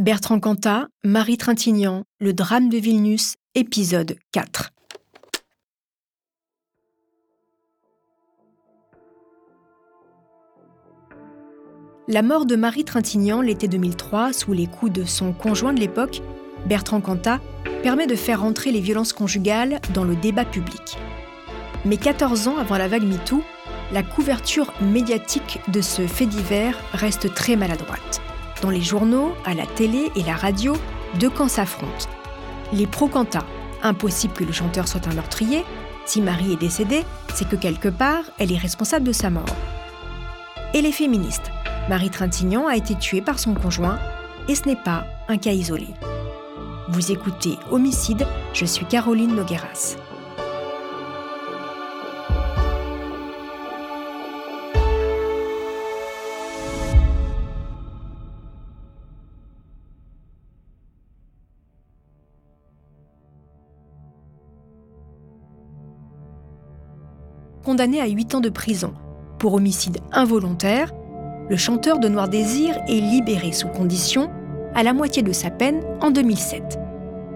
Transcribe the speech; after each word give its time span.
Bertrand 0.00 0.40
Cantat, 0.40 0.86
Marie 1.04 1.36
Trintignant, 1.36 2.04
Le 2.20 2.32
drame 2.32 2.70
de 2.70 2.78
Vilnius, 2.78 3.34
épisode 3.54 4.16
4. 4.32 4.70
La 12.08 12.22
mort 12.22 12.46
de 12.46 12.56
Marie 12.56 12.86
Trintignant 12.86 13.42
l'été 13.42 13.68
2003, 13.68 14.32
sous 14.32 14.54
les 14.54 14.66
coups 14.66 14.90
de 14.90 15.04
son 15.04 15.34
conjoint 15.34 15.74
de 15.74 15.80
l'époque, 15.80 16.22
Bertrand 16.64 17.02
Cantat, 17.02 17.40
permet 17.82 18.06
de 18.06 18.16
faire 18.16 18.42
entrer 18.42 18.72
les 18.72 18.80
violences 18.80 19.12
conjugales 19.12 19.82
dans 19.92 20.04
le 20.04 20.16
débat 20.16 20.46
public. 20.46 20.96
Mais 21.84 21.98
14 21.98 22.48
ans 22.48 22.56
avant 22.56 22.78
la 22.78 22.88
vague 22.88 23.04
MeToo, 23.04 23.42
la 23.92 24.02
couverture 24.02 24.72
médiatique 24.80 25.60
de 25.68 25.82
ce 25.82 26.06
fait 26.06 26.24
divers 26.24 26.78
reste 26.94 27.34
très 27.34 27.54
maladroite. 27.54 28.22
Dans 28.62 28.70
les 28.70 28.82
journaux, 28.82 29.32
à 29.46 29.54
la 29.54 29.64
télé 29.64 30.10
et 30.16 30.22
la 30.22 30.34
radio, 30.34 30.74
deux 31.18 31.30
camps 31.30 31.48
s'affrontent. 31.48 32.08
Les 32.72 32.86
pro-Quentin, 32.86 33.44
impossible 33.82 34.34
que 34.34 34.44
le 34.44 34.52
chanteur 34.52 34.86
soit 34.86 35.06
un 35.08 35.14
meurtrier. 35.14 35.64
Si 36.04 36.20
Marie 36.20 36.52
est 36.52 36.60
décédée, 36.60 37.04
c'est 37.34 37.48
que 37.48 37.56
quelque 37.56 37.88
part, 37.88 38.24
elle 38.38 38.52
est 38.52 38.58
responsable 38.58 39.06
de 39.06 39.12
sa 39.12 39.30
mort. 39.30 39.44
Et 40.74 40.82
les 40.82 40.92
féministes, 40.92 41.50
Marie 41.88 42.10
Trintignant 42.10 42.66
a 42.66 42.76
été 42.76 42.94
tuée 42.94 43.22
par 43.22 43.38
son 43.38 43.54
conjoint, 43.54 43.98
et 44.46 44.54
ce 44.54 44.66
n'est 44.66 44.76
pas 44.76 45.04
un 45.28 45.38
cas 45.38 45.52
isolé. 45.52 45.88
Vous 46.88 47.12
écoutez 47.12 47.56
Homicide, 47.70 48.26
je 48.52 48.66
suis 48.66 48.84
Caroline 48.84 49.34
Nogueras. 49.34 49.96
Condamné 67.70 68.00
à 68.00 68.08
8 68.08 68.34
ans 68.34 68.40
de 68.40 68.48
prison 68.48 68.94
pour 69.38 69.54
homicide 69.54 69.98
involontaire, 70.10 70.92
le 71.48 71.56
chanteur 71.56 72.00
de 72.00 72.08
Noir 72.08 72.28
Désir 72.28 72.76
est 72.88 73.00
libéré 73.00 73.52
sous 73.52 73.68
condition 73.68 74.28
à 74.74 74.82
la 74.82 74.92
moitié 74.92 75.22
de 75.22 75.30
sa 75.30 75.50
peine 75.50 75.80
en 76.00 76.10
2007. 76.10 76.80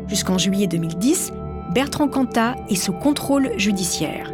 Jusqu'en 0.08 0.36
juillet 0.36 0.66
2010, 0.66 1.32
Bertrand 1.72 2.08
Cantat 2.08 2.56
est 2.68 2.74
sous 2.74 2.94
contrôle 2.94 3.52
judiciaire. 3.58 4.32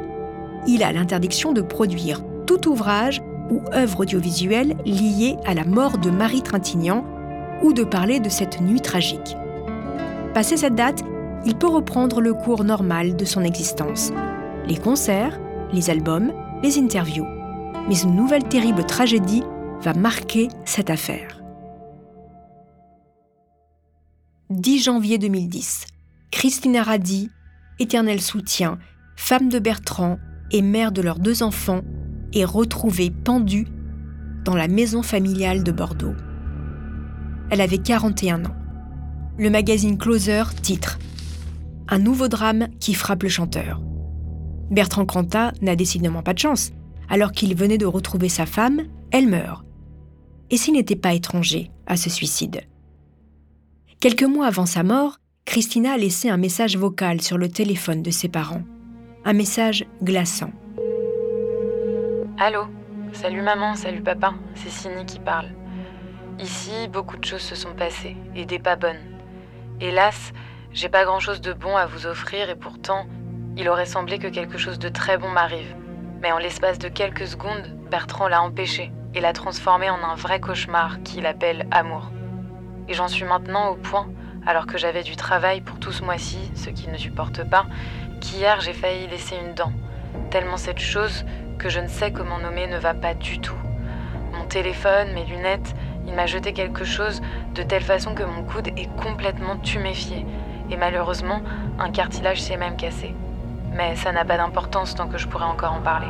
Il 0.67 0.83
a 0.83 0.91
l'interdiction 0.91 1.53
de 1.53 1.61
produire 1.61 2.23
tout 2.47 2.67
ouvrage 2.67 3.21
ou 3.51 3.61
œuvre 3.75 4.01
audiovisuelle 4.01 4.77
liée 4.87 5.37
à 5.45 5.53
la 5.53 5.65
mort 5.65 5.99
de 5.99 6.09
Marie 6.09 6.41
Trintignant 6.41 7.05
ou 7.63 7.75
de 7.75 7.85
parler 7.85 8.21
de 8.21 8.31
cette 8.31 8.63
nuit 8.63 8.81
tragique. 8.81 9.37
Passé 10.33 10.57
cette 10.57 10.77
date, 10.77 11.05
il 11.45 11.57
peut 11.57 11.69
reprendre 11.69 12.23
le 12.23 12.33
cours 12.33 12.65
normal 12.65 13.17
de 13.17 13.25
son 13.27 13.43
existence. 13.43 14.15
Les 14.67 14.79
concerts, 14.79 15.39
les 15.73 15.91
albums, 15.91 16.33
les 16.63 16.79
interviews. 16.79 17.27
Mais 17.89 18.01
une 18.01 18.15
nouvelle 18.15 18.45
terrible 18.45 18.85
tragédie 18.85 19.43
va 19.81 19.95
marquer 19.95 20.49
cette 20.65 20.91
affaire. 20.91 21.43
10 24.51 24.83
janvier 24.83 25.19
2010. 25.19 25.87
Christina 26.31 26.83
Radi, 26.83 27.31
éternel 27.79 28.21
soutien, 28.21 28.79
femme 29.17 29.49
de 29.49 29.59
Bertrand 29.59 30.19
et 30.51 30.63
mère 30.63 30.93
de 30.93 31.03
leurs 31.03 31.19
deux 31.19 31.43
enfants, 31.43 31.83
est 32.33 32.45
retrouvée 32.45 33.11
pendue 33.11 33.67
dans 34.45 34.57
la 34.57 34.69
maison 34.69 35.03
familiale 35.03 35.63
de 35.63 35.73
Bordeaux. 35.73 36.15
Elle 37.51 37.61
avait 37.61 37.79
41 37.79 38.45
ans. 38.45 38.57
Le 39.39 39.51
magazine 39.51 39.99
Closer 39.99 40.45
titre 40.63 40.99
Un 41.89 41.99
nouveau 41.99 42.29
drame 42.29 42.69
qui 42.79 42.95
frappe 42.95 43.23
le 43.23 43.29
chanteur. 43.29 43.81
Bertrand 44.71 45.05
Cantat 45.05 45.53
n'a 45.63 45.77
décidément 45.77 46.23
pas 46.23 46.33
de 46.33 46.39
chance. 46.39 46.71
Alors 47.09 47.33
qu'il 47.33 47.57
venait 47.57 47.79
de 47.79 47.87
retrouver 47.87 48.29
sa 48.29 48.47
femme, 48.47 48.83
elle 49.11 49.27
meurt. 49.27 49.65
Et 50.51 50.57
s'il 50.57 50.75
n'était 50.75 50.97
pas 50.97 51.13
étranger 51.13 51.71
à 51.87 51.97
ce 51.97 52.09
suicide? 52.09 52.63
Quelques 54.01 54.23
mois 54.23 54.47
avant 54.47 54.67
sa 54.67 54.83
mort, 54.83 55.19
Christina 55.45 55.93
a 55.93 55.99
laissé 55.99 56.31
un 56.31 56.37
message 56.37 56.77
vocal 56.77 57.21
sur 57.21 57.37
le 57.37 57.49
téléphone 57.49 58.03
de 58.03 58.11
ses 58.11 58.29
parents. 58.29 58.63
Un 59.25 59.33
message 59.33 59.85
glaçant. 60.03 60.53
Allô? 62.39 62.63
Salut 63.13 63.43
maman, 63.43 63.75
salut 63.75 64.03
papa, 64.03 64.35
c'est 64.55 64.71
Cindy 64.71 65.05
qui 65.05 65.19
parle. 65.19 65.49
Ici, 66.39 66.71
beaucoup 66.93 67.17
de 67.17 67.25
choses 67.25 67.41
se 67.41 67.57
sont 67.57 67.75
passées, 67.75 68.17
et 68.37 68.47
des 68.47 68.61
pas 68.61 68.77
bonnes. 68.77 69.03
Hélas, 69.81 70.33
j'ai 70.73 70.89
pas 70.89 71.05
grand 71.05 71.19
chose 71.19 71.41
de 71.41 71.53
bon 71.53 71.77
à 71.77 71.87
vous 71.87 72.07
offrir 72.07 72.49
et 72.49 72.55
pourtant, 72.55 73.07
il 73.57 73.69
aurait 73.69 73.87
semblé 73.87 74.19
que 74.19 74.29
quelque 74.29 74.59
chose 74.59 74.79
de 74.79 74.89
très 74.89 75.19
bon 75.19 75.29
m'arrive. 75.29 75.75
Mais 76.23 76.33
en 76.33 76.39
l'espace 76.39 76.79
de 76.79 76.89
quelques 76.89 77.27
secondes, 77.27 77.77
Bertrand 77.91 78.29
l'a 78.29 78.43
empêché 78.43 78.93
et 79.15 79.21
l'a 79.21 79.33
transformé 79.33 79.91
en 79.91 80.03
un 80.03 80.15
vrai 80.15 80.41
cauchemar 80.41 81.03
qu'il 81.03 81.27
appelle 81.27 81.67
amour. 81.71 82.11
Et 82.89 82.95
j'en 82.95 83.09
suis 83.09 83.25
maintenant 83.25 83.69
au 83.69 83.75
point, 83.75 84.09
alors 84.47 84.67
que 84.67 84.79
j'avais 84.79 85.03
du 85.03 85.17
travail 85.17 85.61
pour 85.61 85.79
tout 85.79 85.93
ce 85.93 86.05
mois-ci, 86.05 86.39
ce 86.55 86.71
qu'il 86.71 86.93
ne 86.93 86.97
supporte 86.97 87.49
pas, 87.49 87.67
qu'hier 88.21 88.61
j'ai 88.61 88.73
failli 88.73 89.07
laisser 89.09 89.37
une 89.37 89.55
dent. 89.55 89.73
Tellement 90.31 90.57
cette 90.57 90.79
chose 90.79 91.25
que 91.59 91.69
je 91.69 91.81
ne 91.81 91.89
sais 91.89 92.13
comment 92.13 92.39
nommer 92.39 92.67
ne 92.67 92.79
va 92.79 92.95
pas 92.95 93.15
du 93.15 93.41
tout. 93.41 93.59
Mon 94.33 94.45
téléphone, 94.47 95.13
mes 95.13 95.25
lunettes, 95.25 95.75
il 96.07 96.15
m'a 96.15 96.27
jeté 96.27 96.53
quelque 96.53 96.85
chose 96.85 97.21
de 97.55 97.63
telle 97.63 97.83
façon 97.83 98.15
que 98.15 98.23
mon 98.23 98.45
coude 98.45 98.69
est 98.77 98.91
complètement 98.97 99.57
tuméfié. 99.57 100.25
Et 100.71 100.77
malheureusement, 100.77 101.43
un 101.79 101.91
cartilage 101.91 102.41
s'est 102.41 102.57
même 102.57 102.77
cassé 102.77 103.15
mais 103.75 103.97
ça 103.97 104.13
n'a 104.13 104.25
pas 104.25 104.37
d'importance 104.37 104.95
tant 104.95 105.09
que 105.09 105.19
je 105.19 105.27
pourrais 105.27 105.45
encore 105.45 105.73
en 105.73 105.81
parler. 105.81 106.09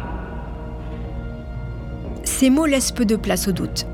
Ces 2.24 2.50
mots 2.50 2.66
laissent 2.66 2.92
peu 2.92 3.04
de 3.04 3.16
place 3.16 3.48
au 3.48 3.52
doute. 3.52 3.86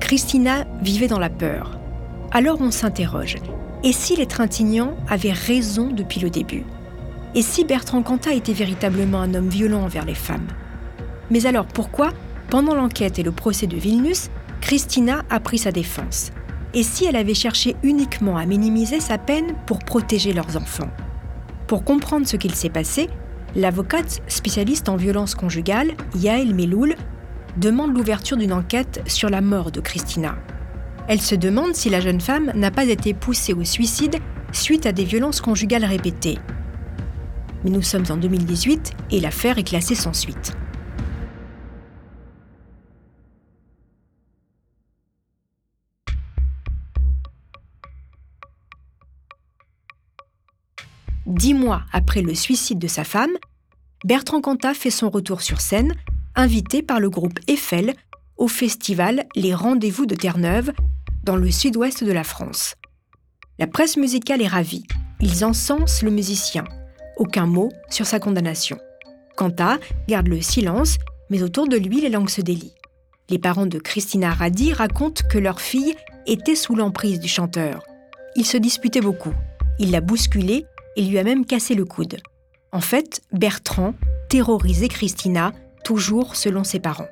Christina 0.00 0.64
vivait 0.82 1.08
dans 1.08 1.18
la 1.18 1.30
peur. 1.30 1.78
Alors 2.30 2.60
on 2.60 2.70
s'interroge. 2.70 3.36
Et 3.82 3.92
si 3.92 4.16
les 4.16 4.26
Trintignants 4.26 4.96
avaient 5.08 5.32
raison 5.32 5.90
depuis 5.90 6.20
le 6.20 6.30
début? 6.30 6.64
Et 7.34 7.42
si 7.42 7.64
Bertrand 7.64 8.02
Cantat 8.02 8.32
était 8.32 8.52
véritablement 8.52 9.20
un 9.20 9.34
homme 9.34 9.48
violent 9.48 9.82
envers 9.82 10.04
les 10.04 10.14
femmes? 10.14 10.46
Mais 11.30 11.46
alors 11.46 11.66
pourquoi, 11.66 12.10
pendant 12.48 12.74
l'enquête 12.74 13.18
et 13.18 13.22
le 13.22 13.32
procès 13.32 13.66
de 13.66 13.76
Vilnius, 13.76 14.30
Christina 14.60 15.22
a 15.30 15.40
pris 15.40 15.58
sa 15.58 15.72
défense? 15.72 16.30
Et 16.74 16.82
si 16.82 17.04
elle 17.04 17.16
avait 17.16 17.34
cherché 17.34 17.76
uniquement 17.82 18.36
à 18.36 18.46
minimiser 18.46 19.00
sa 19.00 19.18
peine 19.18 19.54
pour 19.66 19.78
protéger 19.80 20.32
leurs 20.32 20.56
enfants? 20.56 20.90
Pour 21.66 21.84
comprendre 21.84 22.26
ce 22.26 22.36
qu'il 22.36 22.54
s'est 22.54 22.68
passé, 22.68 23.08
l'avocate 23.54 24.20
spécialiste 24.26 24.88
en 24.88 24.96
violence 24.96 25.34
conjugale, 25.34 25.92
Yael 26.16 26.54
Meloul, 26.54 26.96
demande 27.56 27.94
l'ouverture 27.94 28.36
d'une 28.36 28.52
enquête 28.52 29.02
sur 29.06 29.30
la 29.30 29.40
mort 29.40 29.70
de 29.70 29.80
Christina. 29.80 30.36
Elle 31.06 31.20
se 31.20 31.34
demande 31.34 31.74
si 31.74 31.90
la 31.90 32.00
jeune 32.00 32.20
femme 32.20 32.50
n'a 32.54 32.70
pas 32.70 32.86
été 32.86 33.14
poussée 33.14 33.52
au 33.52 33.64
suicide 33.64 34.16
suite 34.52 34.86
à 34.86 34.92
des 34.92 35.04
violences 35.04 35.40
conjugales 35.40 35.84
répétées. 35.84 36.38
Mais 37.64 37.70
nous 37.70 37.82
sommes 37.82 38.04
en 38.10 38.16
2018 38.16 38.92
et 39.10 39.20
l'affaire 39.20 39.58
est 39.58 39.64
classée 39.64 39.94
sans 39.94 40.12
suite. 40.12 40.56
Dix 51.34 51.52
mois 51.52 51.82
après 51.92 52.22
le 52.22 52.32
suicide 52.32 52.78
de 52.78 52.86
sa 52.86 53.02
femme, 53.02 53.32
Bertrand 54.04 54.40
Cantat 54.40 54.72
fait 54.72 54.90
son 54.90 55.10
retour 55.10 55.42
sur 55.42 55.60
scène, 55.60 55.96
invité 56.36 56.80
par 56.80 57.00
le 57.00 57.10
groupe 57.10 57.40
Eiffel 57.48 57.94
au 58.36 58.46
festival 58.46 59.26
Les 59.34 59.52
Rendez-vous 59.52 60.06
de 60.06 60.14
Terre-Neuve, 60.14 60.70
dans 61.24 61.34
le 61.34 61.50
sud-ouest 61.50 62.04
de 62.04 62.12
la 62.12 62.22
France. 62.22 62.76
La 63.58 63.66
presse 63.66 63.96
musicale 63.96 64.42
est 64.42 64.46
ravie. 64.46 64.84
Ils 65.20 65.44
encensent 65.44 66.02
le 66.02 66.12
musicien. 66.12 66.62
Aucun 67.16 67.46
mot 67.46 67.72
sur 67.90 68.06
sa 68.06 68.20
condamnation. 68.20 68.78
Cantat 69.36 69.80
garde 70.06 70.28
le 70.28 70.40
silence, 70.40 70.98
mais 71.30 71.42
autour 71.42 71.66
de 71.66 71.76
lui, 71.76 72.00
les 72.00 72.10
langues 72.10 72.30
se 72.30 72.42
délient. 72.42 72.76
Les 73.28 73.40
parents 73.40 73.66
de 73.66 73.80
Christina 73.80 74.32
Radi 74.32 74.72
racontent 74.72 75.24
que 75.28 75.38
leur 75.38 75.60
fille 75.60 75.96
était 76.28 76.54
sous 76.54 76.76
l'emprise 76.76 77.18
du 77.18 77.26
chanteur. 77.26 77.82
Ils 78.36 78.46
se 78.46 78.56
disputaient 78.56 79.00
beaucoup. 79.00 79.34
Il 79.80 79.90
l'a 79.90 80.00
bousculée 80.00 80.64
il 80.96 81.10
lui 81.10 81.18
a 81.18 81.24
même 81.24 81.46
cassé 81.46 81.74
le 81.74 81.84
coude. 81.84 82.16
En 82.72 82.80
fait, 82.80 83.22
Bertrand 83.32 83.94
terrorisait 84.28 84.88
Christina, 84.88 85.52
toujours 85.84 86.36
selon 86.36 86.64
ses 86.64 86.80
parents. 86.80 87.08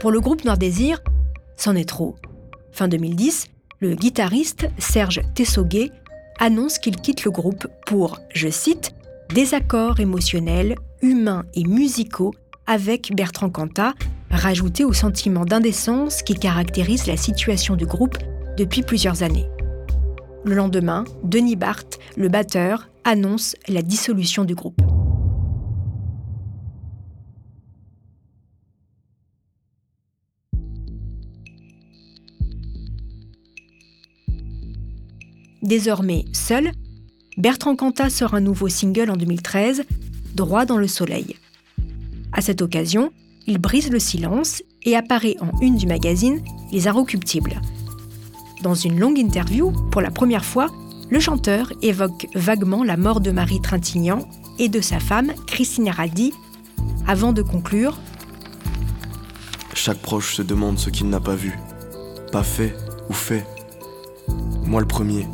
Pour 0.00 0.10
le 0.10 0.20
groupe 0.20 0.44
Noir 0.44 0.58
Désir, 0.58 1.02
c'en 1.56 1.74
est 1.74 1.88
trop. 1.88 2.16
Fin 2.72 2.88
2010, 2.88 3.46
le 3.80 3.94
guitariste 3.94 4.68
Serge 4.78 5.20
Tessoguet 5.34 5.90
annonce 6.38 6.78
qu'il 6.78 6.96
quitte 6.96 7.24
le 7.24 7.30
groupe 7.30 7.66
pour, 7.86 8.18
je 8.34 8.48
cite, 8.48 8.92
désaccords 9.34 10.00
émotionnels, 10.00 10.76
humains 11.02 11.44
et 11.54 11.64
musicaux 11.64 12.32
avec 12.66 13.14
Bertrand 13.14 13.50
Cantat, 13.50 13.94
rajouté 14.30 14.84
au 14.84 14.92
sentiment 14.92 15.44
d'indécence 15.44 16.22
qui 16.22 16.34
caractérise 16.34 17.06
la 17.06 17.16
situation 17.16 17.76
du 17.76 17.86
groupe 17.86 18.16
depuis 18.56 18.82
plusieurs 18.82 19.22
années. 19.22 19.48
Le 20.42 20.54
lendemain, 20.54 21.04
Denis 21.22 21.56
Barthes, 21.56 21.98
le 22.16 22.28
batteur, 22.28 22.88
annonce 23.04 23.56
la 23.68 23.82
dissolution 23.82 24.44
du 24.44 24.54
groupe. 24.54 24.80
Désormais 35.62 36.24
seul, 36.32 36.72
Bertrand 37.36 37.76
Cantat 37.76 38.08
sort 38.08 38.34
un 38.34 38.40
nouveau 38.40 38.68
single 38.68 39.10
en 39.10 39.16
2013, 39.16 39.84
Droit 40.34 40.64
dans 40.64 40.78
le 40.78 40.88
soleil. 40.88 41.36
À 42.32 42.40
cette 42.40 42.62
occasion, 42.62 43.12
il 43.46 43.58
brise 43.58 43.90
le 43.90 43.98
silence 43.98 44.62
et 44.84 44.96
apparaît 44.96 45.36
en 45.40 45.50
une 45.60 45.76
du 45.76 45.86
magazine 45.86 46.40
Les 46.72 46.88
Inrecuptibles. 46.88 47.60
Dans 48.62 48.74
une 48.74 48.98
longue 48.98 49.18
interview, 49.18 49.72
pour 49.90 50.02
la 50.02 50.10
première 50.10 50.44
fois, 50.44 50.68
le 51.08 51.18
chanteur 51.18 51.72
évoque 51.80 52.26
vaguement 52.34 52.84
la 52.84 52.98
mort 52.98 53.20
de 53.20 53.30
Marie 53.30 53.60
Trintignant 53.60 54.28
et 54.58 54.68
de 54.68 54.82
sa 54.82 55.00
femme, 55.00 55.32
Christine 55.46 55.88
Radi, 55.88 56.34
avant 57.06 57.32
de 57.32 57.40
conclure 57.40 57.98
Chaque 59.72 59.98
proche 59.98 60.34
se 60.34 60.42
demande 60.42 60.78
ce 60.78 60.90
qu'il 60.90 61.08
n'a 61.08 61.20
pas 61.20 61.34
vu, 61.34 61.58
pas 62.32 62.42
fait 62.42 62.76
ou 63.08 63.14
fait. 63.14 63.46
Moi 64.64 64.82
le 64.82 64.86
premier. 64.86 65.26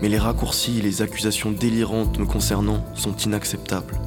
Mais 0.00 0.08
les 0.08 0.18
raccourcis 0.18 0.78
et 0.78 0.82
les 0.82 1.02
accusations 1.02 1.50
délirantes 1.50 2.18
me 2.18 2.26
concernant 2.26 2.84
sont 2.94 3.16
inacceptables. 3.16 3.98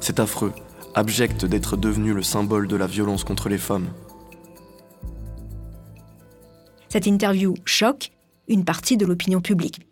C'est 0.00 0.18
affreux, 0.18 0.52
abject 0.96 1.44
d'être 1.44 1.76
devenu 1.76 2.12
le 2.12 2.22
symbole 2.22 2.66
de 2.66 2.76
la 2.76 2.86
violence 2.86 3.22
contre 3.22 3.48
les 3.48 3.58
femmes. 3.58 3.88
Cette 6.92 7.06
interview 7.06 7.54
choque 7.64 8.10
une 8.48 8.64
partie 8.64 8.96
de 8.96 9.06
l'opinion 9.06 9.40
publique. 9.40 9.86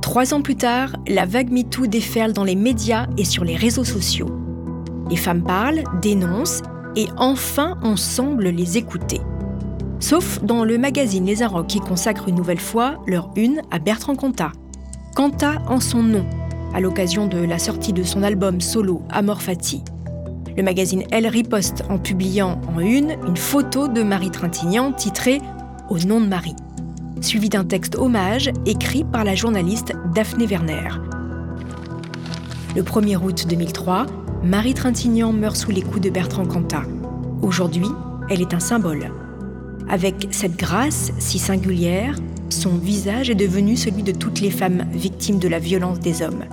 Trois 0.00 0.32
ans 0.32 0.40
plus 0.40 0.56
tard, 0.56 0.96
la 1.06 1.26
vague 1.26 1.50
MeToo 1.50 1.88
déferle 1.88 2.32
dans 2.32 2.44
les 2.44 2.54
médias 2.54 3.06
et 3.18 3.24
sur 3.24 3.44
les 3.44 3.56
réseaux 3.56 3.84
sociaux. 3.84 4.30
Les 5.10 5.16
femmes 5.16 5.42
parlent, 5.42 5.84
dénoncent, 6.00 6.62
et 6.96 7.08
enfin 7.18 7.76
on 7.82 7.96
semble 7.96 8.48
les 8.48 8.78
écouter. 8.78 9.20
Sauf 10.00 10.42
dans 10.42 10.64
le 10.64 10.78
magazine 10.78 11.26
Les 11.26 11.42
Arocs 11.42 11.66
qui 11.66 11.80
consacre 11.80 12.28
une 12.28 12.36
nouvelle 12.36 12.60
fois 12.60 13.02
leur 13.06 13.30
une 13.36 13.60
à 13.70 13.78
Bertrand 13.78 14.14
Cantat. 14.14 14.52
Cantat 15.14 15.62
en 15.68 15.78
son 15.78 16.02
nom, 16.02 16.26
à 16.74 16.80
l'occasion 16.80 17.28
de 17.28 17.38
la 17.38 17.60
sortie 17.60 17.92
de 17.92 18.02
son 18.02 18.24
album 18.24 18.60
solo 18.60 19.02
Amor 19.10 19.42
Fati. 19.42 19.84
Le 20.56 20.62
magazine 20.64 21.04
Elle 21.12 21.28
riposte 21.28 21.84
en 21.88 21.98
publiant 21.98 22.60
en 22.74 22.80
une 22.80 23.14
une 23.24 23.36
photo 23.36 23.86
de 23.86 24.02
Marie 24.02 24.32
Trintignant 24.32 24.90
titrée 24.90 25.40
Au 25.88 25.98
nom 25.98 26.20
de 26.20 26.26
Marie, 26.26 26.56
suivi 27.20 27.48
d'un 27.48 27.64
texte 27.64 27.94
hommage 27.94 28.50
écrit 28.66 29.04
par 29.04 29.22
la 29.22 29.36
journaliste 29.36 29.92
Daphné 30.16 30.46
Werner. 30.46 30.88
Le 32.74 32.82
1er 32.82 33.16
août 33.16 33.46
2003, 33.48 34.06
Marie 34.42 34.74
Trintignant 34.74 35.32
meurt 35.32 35.54
sous 35.54 35.70
les 35.70 35.82
coups 35.82 36.00
de 36.00 36.10
Bertrand 36.10 36.46
Cantat. 36.46 36.82
Aujourd'hui, 37.40 37.86
elle 38.28 38.40
est 38.40 38.52
un 38.52 38.60
symbole. 38.60 39.12
Avec 39.88 40.28
cette 40.30 40.56
grâce 40.56 41.12
si 41.18 41.38
singulière, 41.38 42.16
son 42.48 42.76
visage 42.76 43.30
est 43.30 43.34
devenu 43.34 43.76
celui 43.76 44.02
de 44.02 44.12
toutes 44.12 44.40
les 44.40 44.50
femmes 44.50 44.86
victimes 44.92 45.38
de 45.38 45.48
la 45.48 45.58
violence 45.58 46.00
des 46.00 46.22
hommes. 46.22 46.44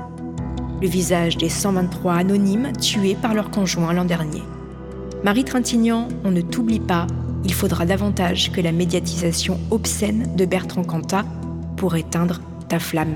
Le 0.82 0.88
visage 0.88 1.38
des 1.38 1.50
123 1.50 2.14
anonymes 2.14 2.74
tués 2.74 3.16
par 3.16 3.34
leur 3.34 3.50
conjoint 3.52 3.94
l'an 3.94 4.06
dernier. 4.06 4.42
Marie 5.24 5.46
Trintignant, 5.46 6.08
on 6.26 6.32
ne 6.32 6.42
t'oublie 6.42 6.80
pas, 6.80 7.08
il 7.46 7.54
faudra 7.54 7.86
davantage 7.86 8.52
que 8.52 8.62
la 8.62 8.72
médiatisation 8.72 9.60
obscène 9.70 10.36
de 10.36 10.46
Bertrand 10.46 10.84
Cantat 10.84 11.26
pour 11.78 11.96
éteindre 11.96 12.42
ta 12.68 12.80
flamme. 12.80 13.16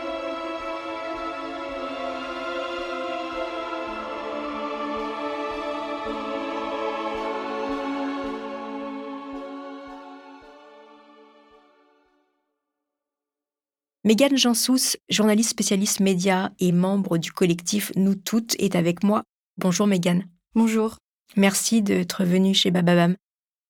Mégane 14.11 14.35
Jansous, 14.35 14.97
journaliste 15.07 15.51
spécialiste 15.51 16.01
médias 16.01 16.49
et 16.59 16.73
membre 16.73 17.17
du 17.17 17.31
collectif 17.31 17.93
Nous 17.95 18.15
Toutes, 18.15 18.57
est 18.59 18.75
avec 18.75 19.05
moi. 19.05 19.23
Bonjour 19.57 19.87
Mégane. 19.87 20.25
Bonjour. 20.53 20.97
Merci 21.37 21.81
d'être 21.81 22.25
venue 22.25 22.53
chez 22.53 22.71
Bababam. 22.71 23.15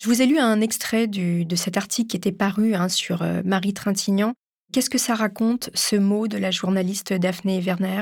Je 0.02 0.08
vous 0.08 0.20
ai 0.20 0.26
lu 0.26 0.40
un 0.40 0.60
extrait 0.60 1.06
de 1.06 1.56
cet 1.56 1.78
article 1.78 2.08
qui 2.08 2.18
était 2.18 2.32
paru 2.32 2.74
hein, 2.74 2.90
sur 2.90 3.22
euh, 3.22 3.44
Marie 3.46 3.76
Trintignant. 3.76 4.34
Qu'est-ce 4.74 4.90
que 4.90 4.98
ça 4.98 5.14
raconte, 5.14 5.70
ce 5.76 5.96
mot 5.96 6.28
de 6.28 6.40
la 6.40 6.50
journaliste 6.50 7.14
Daphné 7.14 7.62
Werner? 7.62 8.02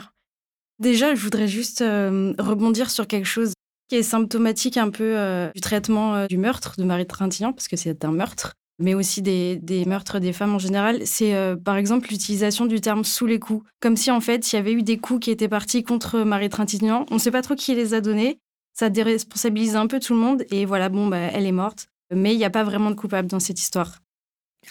Déjà, 0.79 1.15
je 1.15 1.21
voudrais 1.21 1.49
juste 1.49 1.81
euh, 1.81 2.33
rebondir 2.39 2.89
sur 2.89 3.05
quelque 3.05 3.27
chose 3.27 3.51
qui 3.89 3.95
est 3.97 4.01
symptomatique 4.01 4.77
un 4.77 4.91
peu 4.91 5.17
euh, 5.17 5.51
du 5.53 5.59
traitement 5.59 6.25
du 6.27 6.37
meurtre 6.37 6.75
de 6.77 6.85
Marie 6.85 7.05
Trintignant, 7.05 7.51
parce 7.51 7.67
que 7.67 7.75
c'est 7.75 8.05
un 8.05 8.13
meurtre 8.13 8.53
mais 8.79 8.93
aussi 8.93 9.21
des, 9.21 9.83
meurtres 9.85 10.19
des 10.19 10.33
femmes 10.33 10.55
en 10.55 10.59
général, 10.59 11.05
c'est 11.05 11.35
euh, 11.35 11.55
par 11.55 11.75
exemple 11.75 12.07
l'utilisation 12.09 12.65
du 12.65 12.79
terme 12.79 13.03
sous 13.03 13.25
les 13.25 13.39
coups. 13.39 13.67
Comme 13.81 13.97
si 13.97 14.09
en 14.09 14.21
fait 14.21 14.51
il 14.51 14.55
y 14.55 14.59
avait 14.59 14.71
eu 14.71 14.83
des 14.83 14.97
coups 14.97 15.25
qui 15.25 15.31
étaient 15.31 15.49
partis 15.49 15.83
contre 15.83 16.19
Marie 16.21 16.49
Trintignant. 16.49 17.05
On 17.11 17.15
ne 17.15 17.19
sait 17.19 17.31
pas 17.31 17.41
trop 17.41 17.55
qui 17.55 17.75
les 17.75 17.93
a 17.93 18.01
donnés. 18.01 18.39
Ça 18.73 18.89
déresponsabilise 18.89 19.75
un 19.75 19.87
peu 19.87 19.99
tout 19.99 20.13
le 20.13 20.19
monde 20.19 20.45
et 20.51 20.65
voilà, 20.65 20.87
bon, 20.87 21.07
bah, 21.07 21.17
elle 21.17 21.45
est 21.45 21.51
morte. 21.51 21.87
Mais 22.15 22.33
il 22.33 22.37
n'y 22.37 22.45
a 22.45 22.49
pas 22.49 22.63
vraiment 22.63 22.89
de 22.89 22.95
coupable 22.95 23.27
dans 23.27 23.39
cette 23.39 23.59
histoire. 23.59 23.99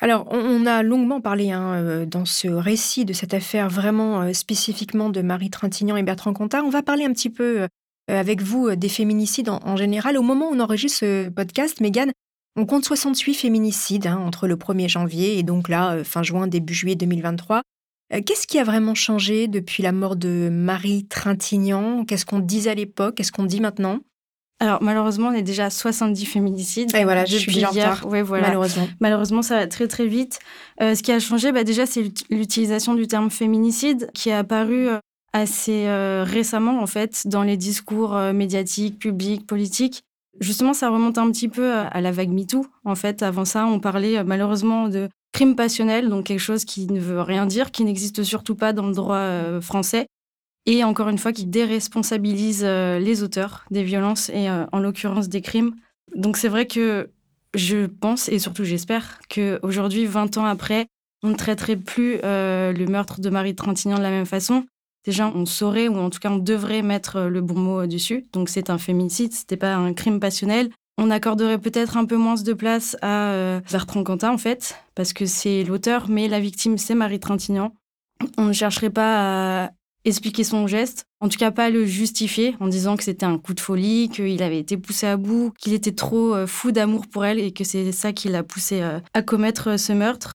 Alors, 0.00 0.26
on 0.30 0.66
a 0.66 0.82
longuement 0.82 1.20
parlé 1.20 1.50
hein, 1.50 1.74
euh, 1.74 2.06
dans 2.06 2.24
ce 2.24 2.48
récit 2.48 3.04
de 3.04 3.12
cette 3.12 3.34
affaire 3.34 3.68
vraiment 3.68 4.22
euh, 4.22 4.32
spécifiquement 4.32 5.10
de 5.10 5.20
Marie 5.20 5.50
Trintignant 5.50 5.96
et 5.96 6.02
Bertrand 6.02 6.32
Cantat. 6.32 6.62
On 6.62 6.70
va 6.70 6.82
parler 6.82 7.04
un 7.04 7.12
petit 7.12 7.30
peu 7.30 7.68
avec 8.10 8.40
vous 8.40 8.74
des 8.74 8.88
féminicides 8.88 9.50
en, 9.50 9.60
en, 9.64 9.76
général. 9.76 10.16
Au 10.16 10.22
moment 10.22 10.48
où 10.48 10.54
on 10.54 10.60
enregistre 10.60 11.00
ce 11.00 11.28
podcast, 11.28 11.82
Mégane, 11.82 12.12
on 12.56 12.66
compte 12.66 12.84
68 12.84 13.34
féminicides 13.34 14.06
hein, 14.08 14.18
entre 14.18 14.48
le 14.48 14.56
1er 14.56 14.88
janvier 14.88 15.38
et 15.38 15.42
donc 15.42 15.68
là, 15.68 15.94
euh, 15.94 16.04
fin 16.04 16.22
juin, 16.22 16.48
début 16.48 16.74
juillet 16.74 16.96
2023. 16.96 17.62
Euh, 18.12 18.20
qu'est-ce 18.24 18.46
qui 18.46 18.58
a 18.58 18.64
vraiment 18.64 18.94
changé 18.94 19.46
depuis 19.46 19.82
la 19.82 19.92
mort 19.92 20.16
de 20.16 20.48
Marie 20.50 21.06
Trintignant? 21.06 22.04
Qu'est-ce 22.04 22.26
qu'on 22.26 22.40
disait 22.40 22.70
à 22.70 22.74
l'époque? 22.74 23.16
Qu'est-ce 23.16 23.30
qu'on 23.30 23.44
dit 23.44 23.60
maintenant? 23.60 24.00
Alors 24.60 24.82
malheureusement, 24.82 25.28
on 25.28 25.32
est 25.32 25.42
déjà 25.42 25.66
à 25.66 25.70
70 25.70 26.26
féminicides. 26.26 26.92
Et 26.96 27.04
voilà, 27.04 27.24
je 27.24 27.36
suis 27.36 27.64
en 27.64 27.70
retard. 27.70 28.08
voilà. 28.08 28.48
Malheureusement. 28.48 28.88
Malheureusement, 28.98 29.42
ça 29.42 29.58
va 29.58 29.66
très 29.68 29.86
très 29.86 30.08
vite. 30.08 30.40
Euh, 30.82 30.96
ce 30.96 31.04
qui 31.04 31.12
a 31.12 31.20
changé, 31.20 31.52
bah, 31.52 31.62
déjà, 31.62 31.86
c'est 31.86 32.10
l'utilisation 32.28 32.94
du 32.94 33.06
terme 33.06 33.30
féminicide 33.30 34.10
qui 34.14 34.30
est 34.30 34.34
apparu 34.34 34.88
assez 35.32 35.86
récemment 36.24 36.82
en 36.82 36.86
fait 36.88 37.28
dans 37.28 37.44
les 37.44 37.56
discours 37.56 38.16
médiatiques, 38.32 38.98
publics, 38.98 39.46
politiques. 39.46 40.02
Justement, 40.40 40.72
ça 40.72 40.88
remonte 40.88 41.18
un 41.18 41.30
petit 41.30 41.48
peu 41.48 41.72
à 41.72 42.00
la 42.00 42.12
vague 42.12 42.30
MeToo. 42.30 42.64
En 42.84 42.94
fait, 42.94 43.22
avant 43.22 43.44
ça, 43.44 43.66
on 43.66 43.80
parlait 43.80 44.18
euh, 44.18 44.24
malheureusement 44.24 44.88
de 44.88 45.08
crime 45.32 45.56
passionnel, 45.56 46.08
donc 46.08 46.26
quelque 46.26 46.38
chose 46.40 46.64
qui 46.64 46.86
ne 46.86 47.00
veut 47.00 47.20
rien 47.20 47.46
dire, 47.46 47.70
qui 47.70 47.84
n'existe 47.84 48.22
surtout 48.22 48.54
pas 48.54 48.72
dans 48.72 48.86
le 48.86 48.94
droit 48.94 49.16
euh, 49.16 49.60
français, 49.60 50.06
et 50.66 50.84
encore 50.84 51.08
une 51.08 51.18
fois, 51.18 51.32
qui 51.32 51.46
déresponsabilise 51.46 52.62
euh, 52.64 52.98
les 52.98 53.22
auteurs 53.22 53.64
des 53.70 53.82
violences 53.82 54.30
et 54.30 54.48
en 54.50 54.78
l'occurrence 54.78 55.28
des 55.28 55.40
crimes. 55.40 55.74
Donc 56.14 56.36
c'est 56.36 56.48
vrai 56.48 56.66
que 56.66 57.10
je 57.54 57.86
pense, 57.86 58.28
et 58.28 58.38
surtout 58.38 58.64
j'espère, 58.64 59.18
qu'aujourd'hui, 59.28 60.06
20 60.06 60.36
ans 60.38 60.44
après, 60.44 60.86
on 61.22 61.30
ne 61.30 61.34
traiterait 61.34 61.76
plus 61.76 62.18
le 62.22 62.86
meurtre 62.86 63.20
de 63.20 63.30
Marie 63.30 63.54
Trintignant 63.54 63.98
de 63.98 64.02
la 64.02 64.10
même 64.10 64.26
façon, 64.26 64.64
déjà 65.08 65.32
on 65.34 65.46
saurait 65.46 65.88
ou 65.88 65.96
en 65.96 66.10
tout 66.10 66.18
cas 66.18 66.30
on 66.30 66.36
devrait 66.36 66.82
mettre 66.82 67.16
euh, 67.16 67.28
le 67.30 67.40
bon 67.40 67.58
mot 67.58 67.80
euh, 67.80 67.86
dessus. 67.86 68.26
Donc 68.34 68.50
c'est 68.50 68.68
un 68.68 68.76
féminicide, 68.76 69.32
c'était 69.32 69.56
pas 69.56 69.74
un 69.74 69.94
crime 69.94 70.20
passionnel. 70.20 70.68
On 70.98 71.10
accorderait 71.10 71.58
peut-être 71.58 71.96
un 71.96 72.04
peu 72.04 72.16
moins 72.16 72.34
de 72.34 72.52
place 72.52 72.94
à 73.00 73.30
euh, 73.30 73.60
Bertrand 73.72 74.04
en 74.22 74.36
fait, 74.36 74.76
parce 74.94 75.14
que 75.14 75.24
c'est 75.24 75.64
l'auteur, 75.64 76.10
mais 76.10 76.28
la 76.28 76.40
victime 76.40 76.76
c'est 76.76 76.94
Marie 76.94 77.20
Trintignant. 77.20 77.72
On 78.36 78.44
ne 78.44 78.52
chercherait 78.52 78.90
pas 78.90 79.64
à 79.64 79.70
expliquer 80.04 80.44
son 80.44 80.66
geste, 80.66 81.06
en 81.20 81.28
tout 81.30 81.38
cas 81.38 81.52
pas 81.52 81.70
le 81.70 81.86
justifier 81.86 82.54
en 82.60 82.68
disant 82.68 82.96
que 82.98 83.04
c'était 83.04 83.26
un 83.26 83.38
coup 83.38 83.54
de 83.54 83.60
folie, 83.60 84.10
qu'il 84.10 84.42
avait 84.42 84.58
été 84.58 84.76
poussé 84.76 85.06
à 85.06 85.16
bout, 85.16 85.52
qu'il 85.58 85.72
était 85.72 85.92
trop 85.92 86.34
euh, 86.34 86.46
fou 86.46 86.70
d'amour 86.70 87.06
pour 87.06 87.24
elle 87.24 87.38
et 87.38 87.52
que 87.52 87.64
c'est 87.64 87.92
ça 87.92 88.12
qui 88.12 88.28
l'a 88.28 88.42
poussé 88.42 88.82
à 88.82 89.22
commettre 89.22 89.78
ce 89.78 89.94
meurtre. 89.94 90.32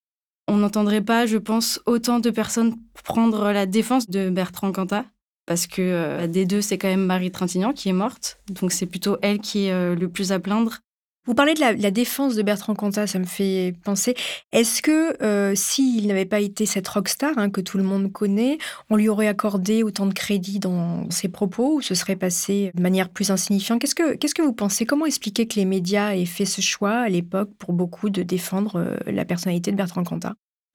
On 0.47 0.57
n'entendrait 0.57 1.01
pas, 1.01 1.25
je 1.25 1.37
pense, 1.37 1.79
autant 1.85 2.19
de 2.19 2.29
personnes 2.29 2.75
prendre 3.03 3.51
la 3.51 3.65
défense 3.65 4.09
de 4.09 4.29
Bertrand 4.29 4.71
Cantat, 4.71 5.05
parce 5.45 5.67
que 5.67 6.25
des 6.27 6.45
deux, 6.45 6.61
c'est 6.61 6.77
quand 6.77 6.87
même 6.87 7.05
Marie 7.05 7.31
Trintignant 7.31 7.73
qui 7.73 7.89
est 7.89 7.93
morte, 7.93 8.39
donc 8.49 8.71
c'est 8.71 8.85
plutôt 8.85 9.17
elle 9.21 9.39
qui 9.39 9.65
est 9.65 9.95
le 9.95 10.09
plus 10.09 10.31
à 10.31 10.39
plaindre. 10.39 10.79
Vous 11.25 11.35
parlez 11.35 11.53
de 11.53 11.61
la, 11.61 11.91
défense 11.91 12.35
de 12.35 12.41
Bertrand 12.41 12.75
Cantat, 12.75 13.07
ça 13.07 13.17
me 13.17 13.23
fait 13.23 13.73
penser. 13.85 14.13
Est-ce 14.51 14.81
que 14.81 15.23
euh, 15.23 15.55
s'il 15.55 16.07
n'avait 16.07 16.25
pas 16.25 16.41
été 16.41 16.65
cette 16.65 16.85
rockstar 16.85 17.37
hein, 17.37 17.49
que 17.49 17.61
tout 17.61 17.77
le 17.77 17.83
monde 17.85 18.11
connaît, 18.11 18.57
on 18.89 18.97
lui 18.97 19.07
aurait 19.07 19.29
accordé 19.29 19.83
autant 19.83 20.05
de 20.05 20.13
crédit 20.13 20.59
dans 20.59 21.09
ses 21.11 21.29
propos 21.29 21.75
ou 21.75 21.81
ce 21.81 21.95
serait 21.95 22.17
passé 22.17 22.71
de 22.75 22.81
manière 22.81 23.07
plus 23.07 23.31
insignifiante? 23.31 23.79
Qu'est-ce 23.79 23.95
que, 23.95 24.41
vous 24.41 24.51
pensez? 24.51 24.85
Comment 24.85 25.05
expliquer 25.05 25.47
que 25.47 25.55
les 25.55 25.63
médias 25.63 26.13
aient 26.13 26.25
fait 26.25 26.43
ce 26.43 26.59
choix 26.59 26.91
à 26.91 27.07
l'époque 27.07 27.51
pour 27.57 27.71
beaucoup 27.71 28.09
de 28.09 28.21
défendre 28.21 28.75
euh, 28.75 28.97
la 29.07 29.23
personnalité 29.23 29.71
de 29.71 29.77
Bertrand 29.77 30.03
Cantat? 30.03 30.33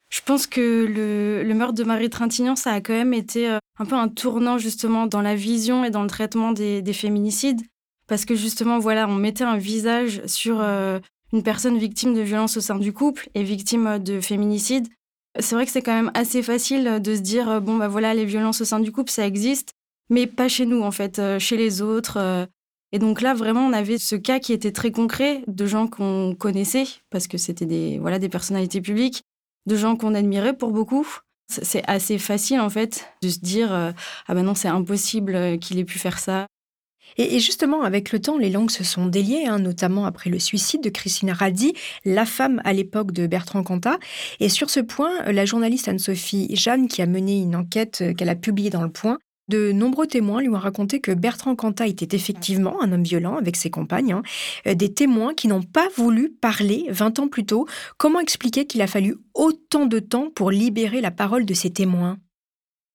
Je 0.08 0.22
pense 0.24 0.46
que 0.46 0.86
le, 1.46 1.54
meurtre 1.54 1.74
de 1.74 1.84
Marie 1.84 2.08
Trintignant, 2.08 2.56
ça 2.56 2.72
a 2.72 2.80
quand 2.80 2.94
même 2.94 3.12
été 3.12 3.50
euh, 3.50 3.58
un 3.78 3.84
peu 3.84 3.96
un 3.96 4.08
tournant 4.08 4.56
justement 4.56 5.06
dans 5.06 5.20
la 5.20 5.34
vision 5.34 5.84
et 5.84 5.90
dans 5.90 6.02
le 6.02 6.08
traitement 6.08 6.52
des 6.52 6.92
féminicides 6.94 7.60
parce 8.08 8.24
que 8.24 8.34
justement, 8.34 8.78
voilà, 8.78 9.06
on 9.06 9.14
mettait 9.14 9.44
un 9.44 9.58
visage 9.58 10.22
sur 10.26 10.60
euh, 10.60 10.98
une 11.32 11.42
personne 11.42 11.78
victime 11.78 12.14
de 12.14 12.22
violence 12.22 12.56
au 12.56 12.60
sein 12.60 12.78
du 12.78 12.92
couple 12.92 13.28
et 13.34 13.44
victime 13.44 13.98
de 13.98 14.20
féminicide. 14.20 14.88
C'est 15.38 15.54
vrai 15.54 15.66
que 15.66 15.70
c'est 15.70 15.82
quand 15.82 15.94
même 15.94 16.10
assez 16.14 16.42
facile 16.42 17.00
de 17.00 17.14
se 17.14 17.20
dire, 17.20 17.48
euh, 17.48 17.60
bon, 17.60 17.76
bah 17.76 17.86
voilà, 17.86 18.14
les 18.14 18.24
violences 18.24 18.62
au 18.62 18.64
sein 18.64 18.80
du 18.80 18.90
couple, 18.90 19.10
ça 19.10 19.26
existe, 19.26 19.72
mais 20.08 20.26
pas 20.26 20.48
chez 20.48 20.64
nous, 20.64 20.82
en 20.82 20.90
fait, 20.90 21.18
euh, 21.18 21.38
chez 21.38 21.58
les 21.58 21.82
autres. 21.82 22.48
Et 22.92 22.98
donc 22.98 23.20
là, 23.20 23.34
vraiment, 23.34 23.66
on 23.66 23.74
avait 23.74 23.98
ce 23.98 24.16
cas 24.16 24.40
qui 24.40 24.54
était 24.54 24.72
très 24.72 24.90
concret 24.90 25.44
de 25.46 25.66
gens 25.66 25.86
qu'on 25.86 26.34
connaissait, 26.34 26.86
parce 27.10 27.28
que 27.28 27.36
c'était 27.36 27.66
des, 27.66 27.98
voilà, 27.98 28.18
des 28.18 28.30
personnalités 28.30 28.80
publiques, 28.80 29.22
de 29.66 29.76
gens 29.76 29.96
qu'on 29.96 30.14
admirait 30.14 30.56
pour 30.56 30.70
beaucoup. 30.70 31.06
C'est 31.50 31.82
assez 31.86 32.18
facile, 32.18 32.60
en 32.60 32.70
fait, 32.70 33.06
de 33.22 33.28
se 33.28 33.38
dire, 33.38 33.70
ah 33.72 34.34
ben 34.34 34.42
non, 34.42 34.54
c'est 34.54 34.68
impossible 34.68 35.58
qu'il 35.58 35.78
ait 35.78 35.84
pu 35.84 35.98
faire 35.98 36.18
ça. 36.18 36.46
Et, 37.16 37.40
justement, 37.40 37.82
avec 37.82 38.12
le 38.12 38.20
temps, 38.20 38.38
les 38.38 38.50
langues 38.50 38.70
se 38.70 38.84
sont 38.84 39.06
déliées, 39.06 39.46
hein, 39.46 39.58
notamment 39.58 40.04
après 40.04 40.30
le 40.30 40.38
suicide 40.38 40.82
de 40.82 40.90
Christina 40.90 41.32
Radi, 41.32 41.72
la 42.04 42.26
femme 42.26 42.60
à 42.64 42.72
l'époque 42.72 43.12
de 43.12 43.26
Bertrand 43.26 43.62
Cantat. 43.62 43.98
Et 44.40 44.48
sur 44.48 44.70
ce 44.70 44.80
point, 44.80 45.10
la 45.30 45.44
journaliste 45.44 45.88
Anne-Sophie 45.88 46.54
Jeanne, 46.54 46.88
qui 46.88 47.02
a 47.02 47.06
mené 47.06 47.40
une 47.40 47.56
enquête 47.56 48.00
euh, 48.02 48.14
qu'elle 48.14 48.28
a 48.28 48.36
publiée 48.36 48.70
dans 48.70 48.82
Le 48.82 48.90
Point, 48.90 49.18
de 49.48 49.72
nombreux 49.72 50.06
témoins 50.06 50.42
lui 50.42 50.50
ont 50.50 50.58
raconté 50.58 51.00
que 51.00 51.10
Bertrand 51.10 51.56
Cantat 51.56 51.86
était 51.86 52.14
effectivement 52.14 52.82
un 52.82 52.92
homme 52.92 53.02
violent 53.02 53.36
avec 53.36 53.56
ses 53.56 53.70
compagnes. 53.70 54.12
Hein. 54.12 54.22
Euh, 54.66 54.74
des 54.74 54.92
témoins 54.92 55.34
qui 55.34 55.48
n'ont 55.48 55.62
pas 55.62 55.88
voulu 55.96 56.30
parler 56.30 56.86
20 56.90 57.18
ans 57.18 57.28
plus 57.28 57.46
tôt. 57.46 57.66
Comment 57.96 58.20
expliquer 58.20 58.66
qu'il 58.66 58.82
a 58.82 58.86
fallu 58.86 59.16
autant 59.34 59.86
de 59.86 59.98
temps 59.98 60.30
pour 60.34 60.50
libérer 60.50 61.00
la 61.00 61.10
parole 61.10 61.46
de 61.46 61.54
ces 61.54 61.70
témoins? 61.70 62.18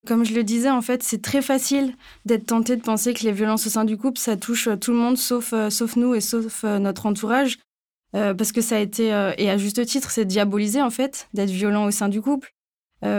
Comme 0.05 0.25
je 0.25 0.33
le 0.33 0.43
disais, 0.43 0.69
en 0.69 0.81
fait, 0.81 1.03
c'est 1.03 1.21
très 1.21 1.41
facile 1.41 1.95
d'être 2.25 2.45
tenté 2.45 2.75
de 2.75 2.81
penser 2.81 3.13
que 3.13 3.23
les 3.23 3.31
violences 3.31 3.67
au 3.67 3.69
sein 3.69 3.85
du 3.85 3.97
couple, 3.97 4.19
ça 4.19 4.35
touche 4.35 4.67
euh, 4.67 4.75
tout 4.75 4.91
le 4.91 4.97
monde 4.97 5.17
sauf, 5.17 5.53
euh, 5.53 5.69
sauf 5.69 5.95
nous 5.95 6.13
et 6.13 6.21
sauf 6.21 6.63
euh, 6.63 6.79
notre 6.79 7.05
entourage. 7.05 7.57
parce 8.13 8.51
que 8.51 8.61
ça 8.61 8.75
a 8.75 8.79
été, 8.79 9.07
et 9.39 9.49
à 9.49 9.57
juste 9.57 9.83
titre, 9.87 10.11
c'est 10.11 10.25
diabolisé, 10.25 10.81
en 10.83 10.91
fait, 10.91 11.27
d'être 11.33 11.49
violent 11.49 11.85
au 11.85 11.91
sein 11.91 12.09
du 12.09 12.21
couple. 12.21 12.53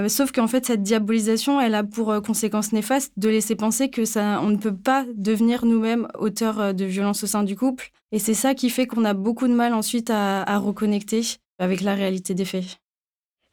sauf 0.09 0.31
qu'en 0.31 0.47
fait, 0.47 0.64
cette 0.67 0.85
diabolisation, 0.85 1.61
elle 1.61 1.75
a 1.75 1.83
pour 1.83 2.23
conséquence 2.23 2.71
néfaste 2.73 3.12
de 3.17 3.29
laisser 3.29 3.57
penser 3.57 3.91
que 3.91 4.05
ça, 4.05 4.41
on 4.41 4.50
ne 4.50 4.57
peut 4.57 4.76
pas 4.76 5.05
devenir 5.17 5.64
nous-mêmes 5.64 6.07
auteurs 6.17 6.73
de 6.73 6.85
violences 6.85 7.25
au 7.25 7.26
sein 7.26 7.43
du 7.43 7.57
couple. 7.57 7.91
Et 8.12 8.21
c'est 8.21 8.35
ça 8.35 8.55
qui 8.55 8.71
fait 8.71 8.87
qu'on 8.87 9.05
a 9.05 9.14
beaucoup 9.14 9.49
de 9.49 9.53
mal 9.53 9.75
ensuite 9.75 10.11
à 10.11 10.59
reconnecter 10.59 11.23
avec 11.59 11.81
la 11.81 11.97
réalité 11.97 12.35
des 12.35 12.45
faits. 12.45 12.79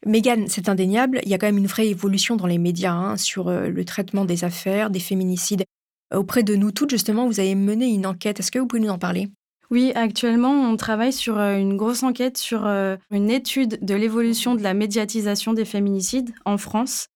Mégane, 0.04 0.48
c'est 0.48 0.68
indéniable, 0.68 1.20
il 1.22 1.28
y 1.28 1.34
a 1.34 1.38
quand 1.38 1.46
même 1.46 1.58
une 1.58 1.66
vraie 1.66 1.88
évolution 1.88 2.36
dans 2.36 2.46
les 2.46 2.58
médias 2.58 2.92
hein, 2.92 3.16
sur 3.16 3.48
euh, 3.48 3.68
le 3.68 3.84
traitement 3.84 4.24
des 4.24 4.44
affaires, 4.44 4.90
des 4.90 5.00
féminicides. 5.00 5.64
Euh, 6.12 6.18
auprès 6.18 6.42
de 6.42 6.56
nous 6.56 6.72
toutes, 6.72 6.90
justement, 6.90 7.26
vous 7.26 7.38
avez 7.38 7.54
mené 7.54 7.86
une 7.86 8.06
enquête. 8.06 8.40
Est-ce 8.40 8.50
que 8.50 8.58
vous 8.58 8.66
pouvez 8.66 8.82
nous 8.82 8.90
en 8.90 8.98
parler? 8.98 9.28
Oui, 9.70 9.92
actuellement, 9.94 10.50
on 10.50 10.76
travaille 10.76 11.12
sur 11.12 11.38
euh, 11.38 11.56
une 11.56 11.76
grosse 11.76 12.02
enquête 12.02 12.36
sur 12.36 12.66
une 12.66 13.30
étude 13.30 13.78
de 13.80 13.94
l'évolution 13.94 14.54
de 14.54 14.62
la 14.62 14.74
médiatisation 14.74 15.52
des 15.52 15.64
féminicides 15.64 16.32
en 16.44 16.58
France. 16.58 17.06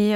Et 0.00 0.12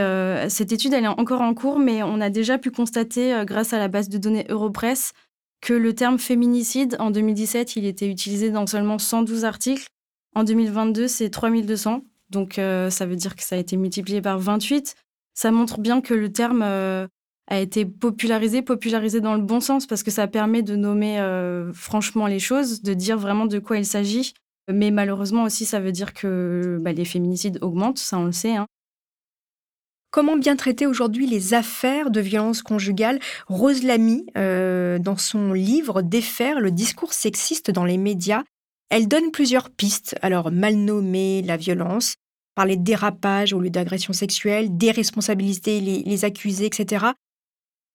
cette 0.48 0.70
étude, 0.70 0.92
elle 0.92 1.02
est 1.02 1.08
encore 1.08 1.40
en 1.40 1.54
cours, 1.54 1.80
mais 1.80 2.04
on 2.04 2.20
a 2.20 2.30
déjà 2.30 2.56
pu 2.56 2.70
constater, 2.70 3.42
grâce 3.44 3.72
à 3.72 3.80
la 3.80 3.88
base 3.88 4.08
de 4.08 4.16
données 4.16 4.46
Europress, 4.48 5.12
que 5.60 5.74
le 5.74 5.92
terme 5.92 6.20
féminicide, 6.20 6.94
en 7.00 7.10
2017, 7.10 7.74
il 7.74 7.86
était 7.86 8.08
utilisé 8.08 8.50
dans 8.50 8.68
seulement 8.68 9.00
112 9.00 9.44
articles. 9.44 9.88
En 10.36 10.44
2022, 10.44 11.08
c'est 11.08 11.30
3200. 11.30 12.04
Donc 12.32 12.58
euh, 12.58 12.90
ça 12.90 13.06
veut 13.06 13.14
dire 13.14 13.36
que 13.36 13.42
ça 13.44 13.54
a 13.54 13.58
été 13.58 13.76
multiplié 13.76 14.20
par 14.20 14.38
28. 14.38 14.96
Ça 15.34 15.50
montre 15.52 15.78
bien 15.78 16.00
que 16.00 16.14
le 16.14 16.32
terme 16.32 16.62
euh, 16.64 17.06
a 17.46 17.60
été 17.60 17.84
popularisé, 17.84 18.62
popularisé 18.62 19.20
dans 19.20 19.34
le 19.34 19.42
bon 19.42 19.60
sens, 19.60 19.86
parce 19.86 20.02
que 20.02 20.10
ça 20.10 20.26
permet 20.26 20.62
de 20.62 20.74
nommer 20.74 21.20
euh, 21.20 21.72
franchement 21.72 22.26
les 22.26 22.40
choses, 22.40 22.82
de 22.82 22.94
dire 22.94 23.18
vraiment 23.18 23.46
de 23.46 23.58
quoi 23.58 23.76
il 23.76 23.86
s'agit. 23.86 24.32
Mais 24.72 24.90
malheureusement 24.90 25.44
aussi, 25.44 25.64
ça 25.64 25.80
veut 25.80 25.92
dire 25.92 26.14
que 26.14 26.78
bah, 26.80 26.92
les 26.92 27.04
féminicides 27.04 27.58
augmentent, 27.60 27.98
ça 27.98 28.18
on 28.18 28.24
le 28.24 28.32
sait. 28.32 28.56
Hein. 28.56 28.66
Comment 30.10 30.36
bien 30.36 30.56
traiter 30.56 30.86
aujourd'hui 30.86 31.26
les 31.26 31.54
affaires 31.54 32.10
de 32.10 32.20
violence 32.20 32.62
conjugale? 32.62 33.18
Rose 33.48 33.82
Lamy, 33.82 34.26
dans 34.34 35.16
son 35.16 35.54
livre 35.54 36.02
Défaire 36.02 36.60
le 36.60 36.70
discours 36.70 37.14
sexiste 37.14 37.70
dans 37.70 37.86
les 37.86 37.96
médias, 37.96 38.42
elle 38.92 39.08
donne 39.08 39.30
plusieurs 39.30 39.70
pistes, 39.70 40.16
alors 40.20 40.52
mal 40.52 40.76
nommer 40.76 41.40
la 41.40 41.56
violence, 41.56 42.16
parler 42.54 42.76
de 42.76 42.82
dérapage 42.82 43.52
au 43.52 43.60
lieu 43.60 43.70
d'agression 43.70 44.12
sexuelle, 44.12 44.76
déresponsabiliser 44.76 45.80
les, 45.80 46.02
les 46.02 46.24
accusés, 46.24 46.66
etc. 46.66 47.06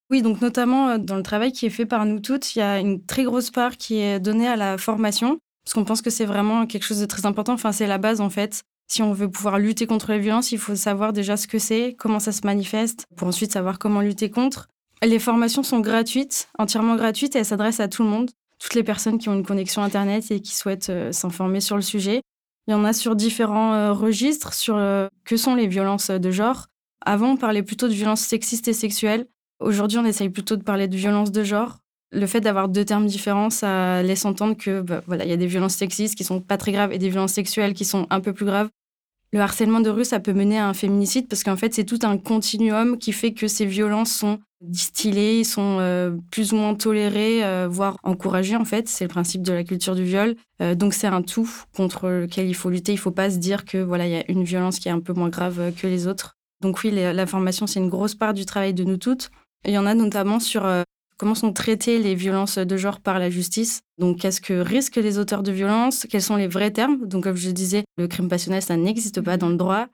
Oui, 0.09 0.21
donc 0.21 0.41
notamment 0.41 0.89
euh, 0.89 0.97
dans 0.97 1.17
le 1.17 1.23
travail 1.23 1.51
qui 1.51 1.65
est 1.65 1.71
fait 1.71 1.85
par 1.85 2.05
nous 2.05 2.19
toutes, 2.19 2.55
il 2.55 2.59
y 2.59 2.61
a 2.61 2.79
une 2.79 3.03
très 3.05 3.23
grosse 3.23 3.51
part 3.51 3.77
qui 3.77 3.99
est 3.99 4.19
donnée 4.19 4.47
à 4.47 4.55
la 4.55 4.77
formation, 4.77 5.39
parce 5.65 5.73
qu'on 5.73 5.85
pense 5.85 6.01
que 6.01 6.09
c'est 6.09 6.25
vraiment 6.25 6.65
quelque 6.65 6.83
chose 6.83 6.99
de 7.01 7.05
très 7.05 7.25
important. 7.25 7.53
Enfin, 7.53 7.71
c'est 7.71 7.87
la 7.87 7.97
base 7.97 8.21
en 8.21 8.29
fait. 8.29 8.63
Si 8.89 9.01
on 9.01 9.11
veut 9.11 9.29
pouvoir 9.29 9.59
lutter 9.59 9.85
contre 9.85 10.13
les 10.13 10.19
violences, 10.19 10.53
il 10.53 10.59
faut 10.59 10.75
savoir 10.75 11.11
déjà 11.11 11.35
ce 11.35 11.45
que 11.45 11.59
c'est, 11.59 11.93
comment 11.99 12.19
ça 12.19 12.31
se 12.31 12.45
manifeste, 12.45 13.05
pour 13.17 13.27
ensuite 13.27 13.51
savoir 13.51 13.79
comment 13.79 13.99
lutter 13.99 14.29
contre. 14.29 14.69
Les 15.03 15.19
formations 15.19 15.61
sont 15.61 15.81
gratuites, 15.81 16.47
entièrement 16.57 16.95
gratuites, 16.95 17.35
et 17.35 17.39
elles 17.39 17.45
s'adressent 17.45 17.81
à 17.81 17.89
tout 17.89 18.03
le 18.03 18.09
monde, 18.09 18.31
toutes 18.59 18.75
les 18.75 18.83
personnes 18.83 19.17
qui 19.17 19.27
ont 19.27 19.33
une 19.33 19.45
connexion 19.45 19.81
Internet 19.83 20.31
et 20.31 20.39
qui 20.39 20.55
souhaitent 20.55 20.89
euh, 20.89 21.11
s'informer 21.11 21.59
sur 21.59 21.75
le 21.75 21.81
sujet. 21.81 22.21
Il 22.67 22.71
y 22.71 22.73
en 22.73 22.83
a 22.83 22.91
sur 22.91 23.15
différents 23.15 23.73
euh, 23.73 23.93
registres, 23.93 24.53
sur 24.53 24.75
euh, 24.75 25.07
que 25.23 25.37
sont 25.37 25.55
les 25.55 25.67
violences 25.67 26.11
de 26.11 26.31
genre. 26.31 26.67
Avant, 27.05 27.31
on 27.31 27.37
parlait 27.37 27.63
plutôt 27.63 27.87
de 27.87 27.93
violences 27.93 28.21
sexistes 28.21 28.67
et 28.67 28.73
sexuelles. 28.73 29.27
Aujourd'hui, 29.59 29.97
on 29.97 30.05
essaye 30.05 30.29
plutôt 30.29 30.57
de 30.57 30.63
parler 30.63 30.89
de 30.89 30.97
violences 30.97 31.31
de 31.31 31.43
genre. 31.43 31.79
Le 32.11 32.25
fait 32.27 32.41
d'avoir 32.41 32.67
deux 32.67 32.83
termes 32.83 33.05
différents, 33.05 33.49
ça 33.49 34.03
laisse 34.03 34.25
entendre 34.25 34.57
que 34.57 34.81
bah, 34.81 35.01
voilà, 35.07 35.23
il 35.23 35.29
y 35.29 35.33
a 35.33 35.37
des 35.37 35.47
violences 35.47 35.75
sexistes 35.75 36.15
qui 36.15 36.25
sont 36.25 36.41
pas 36.41 36.57
très 36.57 36.73
graves 36.73 36.91
et 36.91 36.97
des 36.97 37.09
violences 37.09 37.33
sexuelles 37.33 37.73
qui 37.73 37.85
sont 37.85 38.05
un 38.09 38.19
peu 38.19 38.33
plus 38.33 38.45
graves. 38.45 38.69
Le 39.33 39.41
harcèlement 39.41 39.81
de 39.81 39.89
rue, 39.89 40.05
ça 40.05 40.19
peut 40.19 40.33
mener 40.33 40.57
à 40.57 40.67
un 40.67 40.73
féminicide 40.73 41.27
parce 41.27 41.43
qu'en 41.43 41.57
fait, 41.57 41.73
c'est 41.73 41.83
tout 41.83 41.99
un 42.03 42.17
continuum 42.17 42.97
qui 42.97 43.11
fait 43.11 43.33
que 43.33 43.47
ces 43.47 43.65
violences 43.65 44.11
sont 44.11 44.39
distillées, 44.61 45.43
sont 45.43 45.77
euh, 45.79 46.11
plus 46.31 46.53
ou 46.53 46.55
moins 46.55 46.73
tolérées, 46.75 47.43
euh, 47.43 47.67
voire 47.69 47.97
encouragées 48.03 48.55
en 48.55 48.65
fait. 48.65 48.87
C'est 48.87 49.03
le 49.03 49.09
principe 49.09 49.41
de 49.41 49.51
la 49.51 49.63
culture 49.63 49.95
du 49.95 50.03
viol. 50.03 50.35
Euh, 50.61 50.75
donc 50.75 50.93
c'est 50.93 51.07
un 51.07 51.21
tout 51.21 51.49
contre 51.75 52.09
lequel 52.09 52.47
il 52.47 52.55
faut 52.55 52.69
lutter. 52.69 52.93
Il 52.93 52.95
ne 52.95 53.01
faut 53.01 53.11
pas 53.11 53.29
se 53.29 53.37
dire 53.37 53.65
que 53.65 53.77
voilà, 53.77 54.07
il 54.07 54.13
y 54.13 54.15
a 54.15 54.31
une 54.31 54.43
violence 54.43 54.79
qui 54.79 54.87
est 54.87 54.91
un 54.91 55.01
peu 55.01 55.13
moins 55.13 55.29
grave 55.29 55.73
que 55.75 55.87
les 55.87 56.07
autres. 56.07 56.35
Donc 56.61 56.79
oui, 56.83 56.91
la 56.91 57.27
formation, 57.27 57.67
c'est 57.67 57.79
une 57.79 57.89
grosse 57.89 58.15
part 58.15 58.33
du 58.33 58.45
travail 58.45 58.73
de 58.73 58.83
nous 58.83 58.97
toutes. 58.97 59.29
Il 59.65 59.73
y 59.73 59.77
en 59.77 59.85
a 59.85 59.93
notamment 59.93 60.39
sur 60.39 60.65
comment 61.17 61.35
sont 61.35 61.53
traitées 61.53 61.99
les 61.99 62.15
violences 62.15 62.57
de 62.57 62.77
genre 62.77 62.99
par 62.99 63.19
la 63.19 63.29
justice? 63.29 63.81
Donc, 63.97 64.19
qu'est-ce 64.19 64.41
que 64.41 64.53
risquent 64.53 64.97
les 64.97 65.17
auteurs 65.17 65.43
de 65.43 65.51
violences? 65.51 66.05
Quels 66.09 66.21
sont 66.21 66.35
les 66.35 66.47
vrais 66.47 66.71
termes? 66.71 67.05
Donc, 67.07 67.23
comme 67.23 67.35
je 67.35 67.49
disais, 67.49 67.83
le 67.97 68.07
crime 68.07 68.29
passionnel, 68.29 68.61
ça 68.61 68.77
n'existe 68.77 69.21
pas 69.21 69.37
dans 69.37 69.49
le 69.49 69.57
droit. 69.57 69.87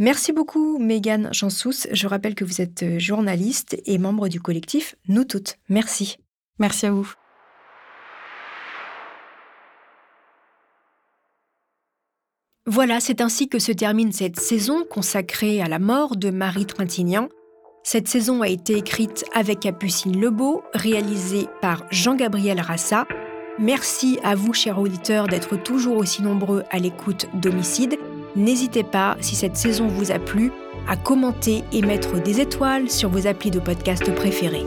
Merci 0.00 0.32
beaucoup, 0.32 0.78
Mégane 0.78 1.28
Jansous. 1.32 1.88
Je 1.90 2.06
rappelle 2.06 2.36
que 2.36 2.44
vous 2.44 2.60
êtes 2.60 2.84
euh, 2.84 2.98
journaliste 3.00 3.80
et 3.84 3.98
membre 3.98 4.28
du 4.28 4.40
collectif 4.40 4.94
Nous 5.08 5.24
Toutes. 5.24 5.56
Merci. 5.68 6.18
Merci 6.60 6.86
à 6.86 6.92
vous. 6.92 7.12
Voilà, 12.70 13.00
c'est 13.00 13.22
ainsi 13.22 13.48
que 13.48 13.58
se 13.58 13.72
termine 13.72 14.12
cette 14.12 14.38
saison 14.38 14.84
consacrée 14.84 15.62
à 15.62 15.68
la 15.68 15.78
mort 15.78 16.16
de 16.16 16.30
Marie 16.30 16.66
Trintignant. 16.66 17.28
Cette 17.90 18.06
saison 18.06 18.42
a 18.42 18.48
été 18.48 18.76
écrite 18.76 19.24
avec 19.32 19.60
Capucine 19.60 20.20
Lebeau, 20.20 20.62
réalisée 20.74 21.46
par 21.62 21.84
Jean-Gabriel 21.90 22.60
Rassa. 22.60 23.06
Merci 23.58 24.18
à 24.22 24.34
vous, 24.34 24.52
chers 24.52 24.78
auditeurs, 24.78 25.26
d'être 25.26 25.56
toujours 25.56 25.96
aussi 25.96 26.22
nombreux 26.22 26.64
à 26.70 26.80
l'écoute 26.80 27.28
d'Homicide. 27.32 27.96
N'hésitez 28.36 28.82
pas, 28.82 29.16
si 29.22 29.36
cette 29.36 29.56
saison 29.56 29.86
vous 29.86 30.12
a 30.12 30.18
plu, 30.18 30.52
à 30.86 30.98
commenter 30.98 31.64
et 31.72 31.80
mettre 31.80 32.22
des 32.22 32.42
étoiles 32.42 32.90
sur 32.90 33.08
vos 33.08 33.26
applis 33.26 33.50
de 33.50 33.58
podcast 33.58 34.14
préférés. 34.14 34.66